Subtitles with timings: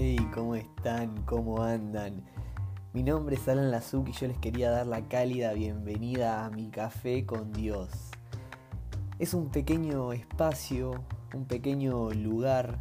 [0.00, 1.24] Hey, ¿cómo están?
[1.24, 2.22] ¿Cómo andan?
[2.92, 6.68] Mi nombre es Alan Lazuk y yo les quería dar la cálida bienvenida a mi
[6.70, 7.90] café con Dios.
[9.18, 11.02] Es un pequeño espacio,
[11.34, 12.78] un pequeño lugar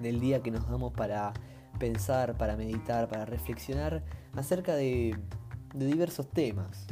[0.00, 1.34] del día que nos damos para
[1.78, 4.02] pensar, para meditar, para reflexionar
[4.34, 5.18] acerca de,
[5.74, 6.86] de diversos temas.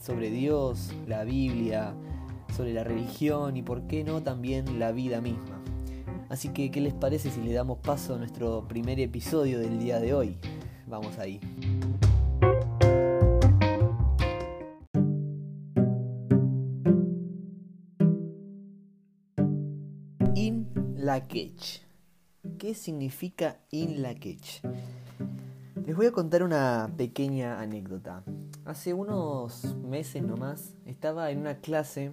[0.00, 1.92] Sobre Dios, la Biblia,
[2.56, 5.53] sobre la religión y por qué no también la vida misma.
[6.34, 10.00] Así que, ¿qué les parece si le damos paso a nuestro primer episodio del día
[10.00, 10.36] de hoy?
[10.84, 11.38] Vamos ahí.
[20.34, 20.66] In
[20.96, 21.82] Lakech.
[22.58, 24.60] ¿Qué significa In Lakech?
[25.86, 28.24] Les voy a contar una pequeña anécdota.
[28.64, 32.10] Hace unos meses nomás estaba en una clase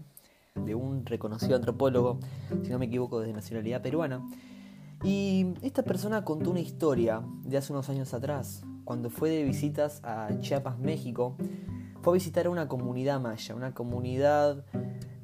[0.55, 2.19] de un reconocido antropólogo,
[2.63, 4.25] si no me equivoco, de nacionalidad peruana.
[5.03, 10.02] Y esta persona contó una historia de hace unos años atrás, cuando fue de visitas
[10.03, 11.35] a Chiapas, México,
[12.02, 14.66] fue a visitar a una comunidad maya, una comunidad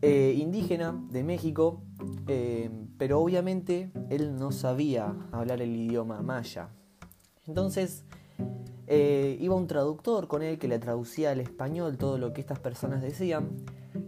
[0.02, 1.81] eh, indígena de México,
[2.28, 6.69] eh, pero obviamente él no sabía hablar el idioma maya.
[7.47, 8.03] Entonces
[8.88, 12.59] eh, iba un traductor con él que le traducía al español todo lo que estas
[12.59, 13.50] personas decían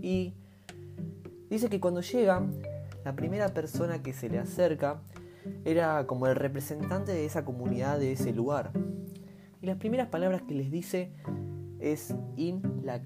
[0.02, 0.34] y
[1.50, 2.46] Dice que cuando llega,
[3.04, 5.02] la primera persona que se le acerca
[5.66, 8.72] era como el representante de esa comunidad, de ese lugar.
[9.62, 11.12] Y las primeras palabras que les dice
[11.80, 13.02] es in la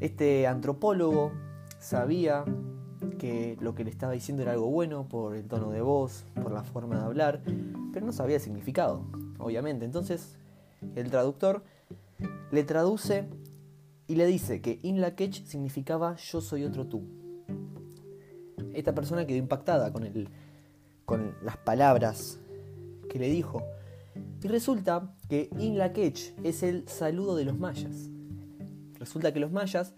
[0.00, 1.32] Este antropólogo
[1.78, 2.44] sabía
[3.18, 6.52] que lo que le estaba diciendo era algo bueno por el tono de voz, por
[6.52, 7.42] la forma de hablar,
[7.92, 9.04] pero no sabía el significado,
[9.38, 9.84] obviamente.
[9.84, 10.38] Entonces,
[10.94, 11.62] el traductor
[12.50, 13.28] le traduce
[14.08, 17.02] y le dice que In Lakech significaba yo soy otro tú.
[18.72, 20.28] Esta persona quedó impactada con, el,
[21.04, 22.40] con las palabras
[23.10, 23.62] que le dijo.
[24.42, 28.08] Y resulta que In Lakech es el saludo de los mayas.
[28.98, 29.92] Resulta que los mayas,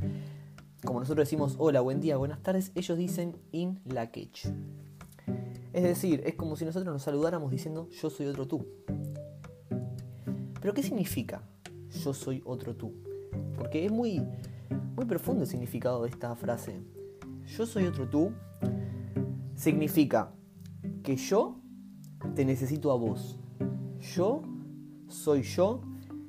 [0.84, 4.52] como nosotros decimos hola, buen día, buenas tardes, ellos dicen In Lakech.
[5.72, 8.66] Es decir, es como si nosotros nos saludáramos diciendo yo soy otro tú.
[10.60, 11.42] Pero ¿qué significa
[12.02, 13.09] yo soy otro tú?
[13.56, 14.22] Porque es muy,
[14.96, 16.80] muy profundo el significado de esta frase.
[17.46, 18.32] Yo soy otro tú
[19.54, 20.32] significa
[21.02, 21.60] que yo
[22.34, 23.38] te necesito a vos.
[24.14, 24.42] Yo
[25.08, 25.82] soy yo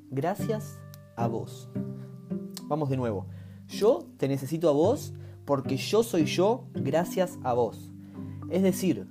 [0.09, 0.79] gracias
[1.15, 1.69] a vos.
[2.65, 3.27] Vamos de nuevo.
[3.67, 5.13] Yo te necesito a vos
[5.45, 7.91] porque yo soy yo gracias a vos.
[8.49, 9.07] Es decir,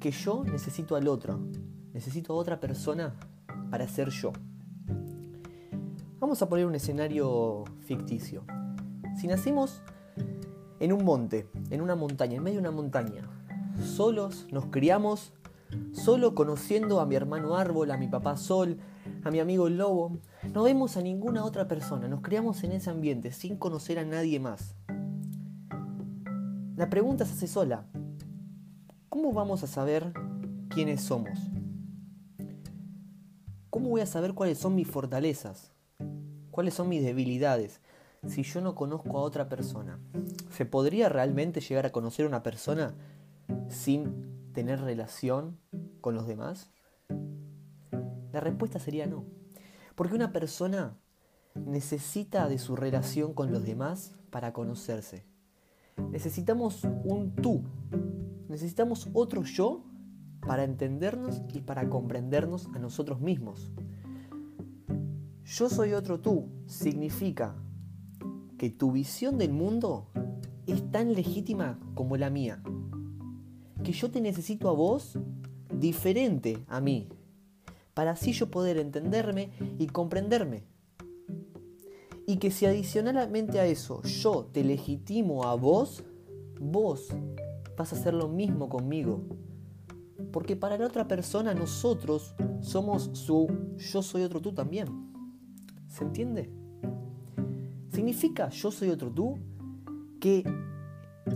[0.00, 1.40] que yo necesito al otro.
[1.92, 3.14] Necesito a otra persona
[3.70, 4.32] para ser yo.
[6.18, 8.42] Vamos a poner un escenario ficticio.
[9.20, 9.82] Si nacimos
[10.80, 13.28] en un monte, en una montaña, en medio de una montaña,
[13.84, 15.34] solos nos criamos,
[15.92, 18.78] solo conociendo a mi hermano árbol, a mi papá sol,
[19.24, 20.16] a mi amigo lobo,
[20.54, 24.40] no vemos a ninguna otra persona, nos criamos en ese ambiente sin conocer a nadie
[24.40, 24.74] más.
[26.76, 27.84] La pregunta se hace sola.
[29.10, 30.14] ¿Cómo vamos a saber
[30.70, 31.38] quiénes somos?
[33.68, 35.75] ¿Cómo voy a saber cuáles son mis fortalezas?
[36.56, 37.82] ¿Cuáles son mis debilidades?
[38.26, 40.00] Si yo no conozco a otra persona,
[40.48, 42.94] ¿se podría realmente llegar a conocer a una persona
[43.68, 45.58] sin tener relación
[46.00, 46.70] con los demás?
[48.32, 49.26] La respuesta sería no.
[49.96, 50.96] Porque una persona
[51.54, 55.26] necesita de su relación con los demás para conocerse.
[56.10, 57.64] Necesitamos un tú.
[58.48, 59.84] Necesitamos otro yo
[60.40, 63.70] para entendernos y para comprendernos a nosotros mismos.
[65.46, 67.54] Yo soy otro tú significa
[68.58, 70.08] que tu visión del mundo
[70.66, 72.60] es tan legítima como la mía.
[73.84, 75.16] Que yo te necesito a vos
[75.72, 77.08] diferente a mí,
[77.94, 80.64] para así yo poder entenderme y comprenderme.
[82.26, 86.02] Y que si adicionalmente a eso yo te legitimo a vos,
[86.60, 87.10] vos
[87.76, 89.22] vas a hacer lo mismo conmigo.
[90.32, 93.46] Porque para la otra persona nosotros somos su
[93.76, 95.14] yo soy otro tú también.
[95.96, 96.50] ¿Se entiende?
[97.90, 99.38] Significa yo soy otro tú
[100.20, 100.44] que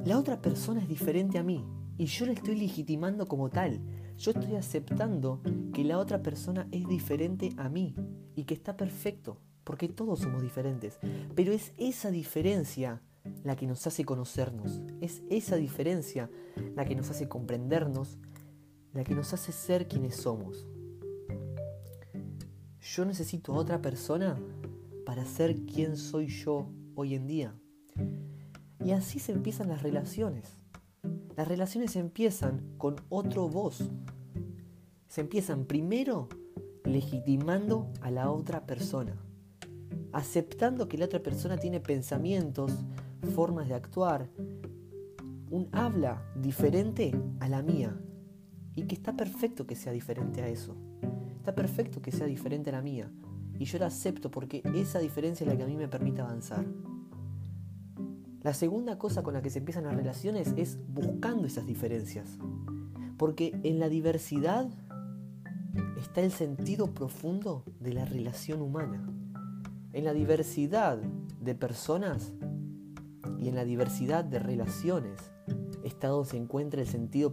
[0.04, 1.64] la otra persona es diferente a mí
[1.96, 3.80] y yo la estoy legitimando como tal.
[4.18, 5.40] Yo estoy aceptando
[5.72, 7.94] que la otra persona es diferente a mí
[8.36, 10.98] y que está perfecto, porque todos somos diferentes.
[11.34, 13.00] Pero es esa diferencia
[13.44, 16.28] la que nos hace conocernos, es esa diferencia
[16.76, 18.18] la que nos hace comprendernos,
[18.92, 20.66] la que nos hace ser quienes somos
[22.96, 24.36] yo necesito a otra persona
[25.06, 26.66] para ser quien soy yo
[26.96, 27.54] hoy en día.
[28.84, 30.56] Y así se empiezan las relaciones.
[31.36, 33.88] Las relaciones empiezan con otro vos,
[35.06, 36.28] se empiezan primero
[36.84, 39.16] legitimando a la otra persona,
[40.12, 42.72] aceptando que la otra persona tiene pensamientos,
[43.34, 44.28] formas de actuar,
[45.48, 47.96] un habla diferente a la mía
[48.74, 50.76] y que está perfecto que sea diferente a eso.
[51.40, 53.10] Está perfecto que sea diferente a la mía
[53.58, 56.66] y yo la acepto porque esa diferencia es la que a mí me permite avanzar.
[58.42, 62.36] La segunda cosa con la que se empiezan las relaciones es buscando esas diferencias.
[63.16, 64.68] Porque en la diversidad
[65.98, 69.02] está el sentido profundo de la relación humana.
[69.94, 72.34] En la diversidad de personas
[73.38, 75.32] y en la diversidad de relaciones
[75.84, 77.32] está donde se encuentra el sentido,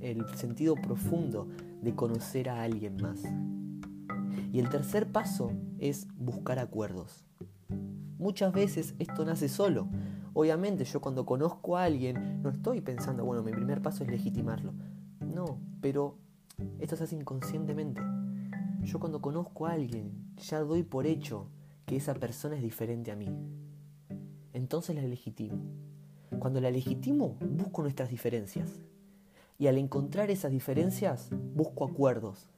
[0.00, 1.48] el sentido profundo
[1.82, 3.22] de conocer a alguien más.
[4.52, 7.24] Y el tercer paso es buscar acuerdos.
[8.18, 9.88] Muchas veces esto nace solo.
[10.32, 14.72] Obviamente yo cuando conozco a alguien no estoy pensando, bueno, mi primer paso es legitimarlo.
[15.20, 16.16] No, pero
[16.78, 18.00] esto se hace inconscientemente.
[18.82, 21.48] Yo cuando conozco a alguien ya doy por hecho
[21.84, 23.28] que esa persona es diferente a mí.
[24.52, 25.58] Entonces la legitimo.
[26.38, 28.80] Cuando la legitimo, busco nuestras diferencias.
[29.58, 32.50] Y al encontrar esas diferencias, busco acuerdos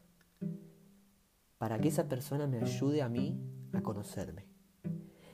[1.59, 3.39] para que esa persona me ayude a mí
[3.73, 4.47] a conocerme.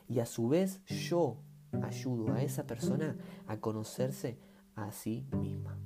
[0.08, 1.38] Y a su vez yo
[1.82, 3.16] ayudo a esa persona
[3.46, 4.38] a conocerse
[4.74, 5.78] a sí misma.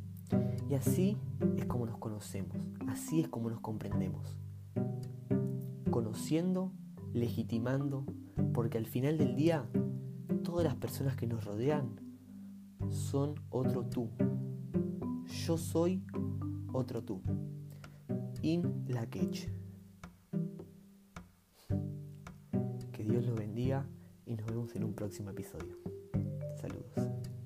[0.68, 1.16] Y así
[1.56, 2.56] es como nos conocemos,
[2.88, 4.36] así es como nos comprendemos.
[5.90, 6.72] Conociendo,
[7.12, 8.04] legitimando,
[8.52, 9.68] porque al final del día
[10.42, 12.07] todas las personas que nos rodean
[12.90, 14.11] son otro tú.
[15.46, 16.02] Yo soy
[16.73, 17.20] otro tú.
[18.43, 19.06] In la
[22.93, 23.87] Que Dios los bendiga
[24.26, 25.76] y nos vemos en un próximo episodio.
[26.61, 27.38] Saludos.